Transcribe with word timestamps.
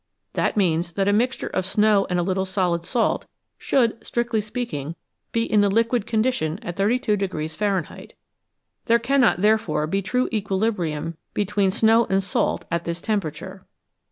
That 0.33 0.57
means 0.57 0.93
that 0.93 1.07
a 1.07 1.13
mixture 1.13 1.45
of 1.49 1.63
snow 1.63 2.07
and 2.09 2.17
a 2.17 2.23
little 2.23 2.43
solid 2.47 2.87
salt 2.87 3.27
should, 3.59 4.03
strictly 4.03 4.41
speaking, 4.41 4.95
be 5.31 5.43
in 5.43 5.61
the 5.61 5.69
liquid 5.69 6.07
condition 6.07 6.57
at 6.63 6.75
32 6.75 7.15
Fahrenheit; 7.49 8.15
there 8.85 8.97
cannot 8.97 9.41
therefore 9.41 9.85
be 9.85 10.01
true 10.01 10.27
equilibrium 10.33 11.17
between 11.35 11.69
snow 11.69 12.05
and 12.05 12.23
salt 12.23 12.65
at 12.71 12.83
this 12.83 12.99
temperature. 12.99 13.67